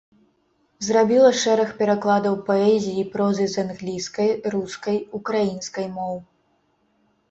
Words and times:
Зрабіла 0.87 1.29
шэраг 1.41 1.69
перакладаў 1.83 2.39
паэзіі 2.49 2.97
і 3.03 3.05
прозы 3.13 3.45
з 3.55 3.69
англійскай, 3.69 4.29
рускай, 4.59 4.97
украінскай 5.23 5.87
моў. 5.97 6.23